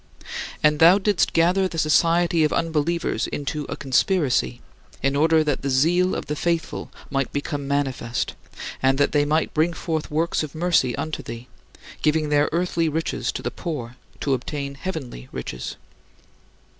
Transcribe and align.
And 0.63 0.79
thou 0.79 0.97
didst 0.97 1.31
gather 1.31 1.67
the 1.67 1.77
society 1.77 2.43
of 2.43 2.51
unbelievers 2.51 3.27
into 3.27 3.65
a 3.69 3.75
conspiracy, 3.75 4.59
in 5.03 5.15
order 5.15 5.43
that 5.43 5.61
the 5.61 5.69
zeal 5.69 6.15
of 6.15 6.25
the 6.25 6.35
faithful 6.35 6.91
might 7.11 7.31
become 7.31 7.67
manifest 7.67 8.33
and 8.81 8.97
that 8.97 9.11
they 9.11 9.25
might 9.25 9.53
bring 9.53 9.73
forth 9.73 10.09
works 10.09 10.41
of 10.41 10.55
mercy 10.55 10.95
unto 10.95 11.21
thee, 11.21 11.47
giving 12.01 12.29
their 12.29 12.49
earthly 12.51 12.89
riches 12.89 13.31
to 13.33 13.43
the 13.43 13.51
poor 13.51 13.95
to 14.21 14.33
obtain 14.33 14.73
heavenly 14.73 15.29
riches. 15.31 15.75